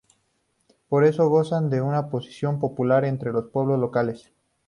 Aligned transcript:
Por 0.89 1.03
eso, 1.05 1.29
gozan 1.29 1.69
de 1.69 1.79
una 1.79 2.09
posición 2.09 2.57
popular 2.59 3.05
entre 3.05 3.31
los 3.31 3.51
pueblos 3.51 3.77
locales. 3.77 4.33